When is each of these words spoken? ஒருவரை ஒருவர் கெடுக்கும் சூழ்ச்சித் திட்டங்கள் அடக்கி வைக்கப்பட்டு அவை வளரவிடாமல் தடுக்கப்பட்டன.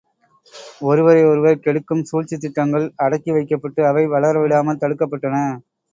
ஒருவரை 0.83 1.21
ஒருவர் 1.25 1.61
கெடுக்கும் 1.65 2.03
சூழ்ச்சித் 2.03 2.43
திட்டங்கள் 2.45 2.87
அடக்கி 2.97 3.31
வைக்கப்பட்டு 3.31 3.83
அவை 3.87 4.05
வளரவிடாமல் 4.07 4.81
தடுக்கப்பட்டன. 4.81 5.37